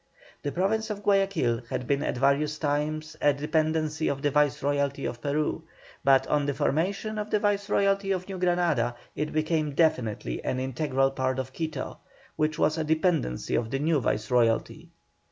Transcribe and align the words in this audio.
The 0.41 0.51
Province 0.51 0.89
of 0.89 1.03
Guayaquil 1.03 1.61
had 1.69 1.85
been 1.85 2.01
at 2.01 2.17
various 2.17 2.57
times 2.57 3.15
a 3.21 3.33
dependency 3.33 4.07
of 4.07 4.23
the 4.23 4.31
Viceroyalty 4.31 5.05
of 5.05 5.21
Peru, 5.21 5.61
but 6.03 6.25
on 6.25 6.47
the 6.47 6.55
formation 6.55 7.19
of 7.19 7.29
the 7.29 7.37
Viceroyalty 7.37 8.11
of 8.11 8.27
New 8.27 8.39
Granada 8.39 8.95
it 9.15 9.31
became 9.31 9.75
definitely 9.75 10.43
an 10.43 10.59
integral 10.59 11.11
part 11.11 11.37
of 11.37 11.53
Quito, 11.53 11.99
which 12.35 12.57
was 12.57 12.79
a 12.79 12.83
dependency 12.83 13.53
of 13.53 13.69
the 13.69 13.77
new 13.77 13.99
Viceroyalty. 14.01 14.89